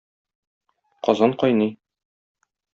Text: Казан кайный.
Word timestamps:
Казан 1.05 1.31
кайный. 1.39 1.71